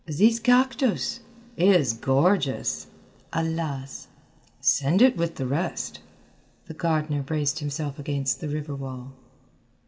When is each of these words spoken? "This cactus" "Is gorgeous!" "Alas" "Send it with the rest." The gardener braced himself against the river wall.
"This 0.07 0.39
cactus" 0.39 1.19
"Is 1.75 1.93
gorgeous!" 1.93 2.87
"Alas" 3.33 4.07
"Send 4.59 4.99
it 4.99 5.15
with 5.15 5.35
the 5.35 5.45
rest." 5.45 5.99
The 6.65 6.73
gardener 6.73 7.21
braced 7.21 7.59
himself 7.59 7.99
against 7.99 8.39
the 8.39 8.49
river 8.49 8.75
wall. 8.75 9.13